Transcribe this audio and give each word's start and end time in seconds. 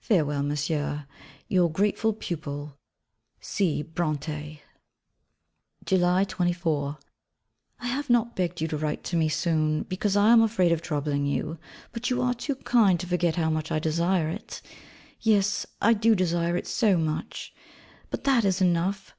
Farewell, 0.00 0.42
Monsieur 0.42 1.06
Your 1.46 1.70
grateful 1.70 2.12
pupil, 2.12 2.76
C. 3.40 3.84
Brontë. 3.84 4.58
July 5.84 6.24
24. 6.24 6.98
I 7.78 7.86
have 7.86 8.10
not 8.10 8.34
begged 8.34 8.60
you 8.60 8.66
to 8.66 8.76
write 8.76 9.04
to 9.04 9.14
me 9.16 9.28
soon, 9.28 9.84
because 9.84 10.16
I 10.16 10.30
am 10.32 10.42
afraid 10.42 10.72
of 10.72 10.82
troubling 10.82 11.24
you, 11.24 11.56
but 11.92 12.10
you 12.10 12.20
are 12.20 12.34
too 12.34 12.56
kind 12.56 12.98
to 12.98 13.06
forget 13.06 13.36
how 13.36 13.48
much 13.48 13.70
I 13.70 13.78
desire 13.78 14.28
it. 14.28 14.60
Yes! 15.20 15.64
I 15.80 15.92
do 15.92 16.16
desire 16.16 16.56
it 16.56 16.66
so 16.66 16.96
much. 16.96 17.54
But 18.10 18.24
that 18.24 18.44
is 18.44 18.60
enough. 18.60 19.14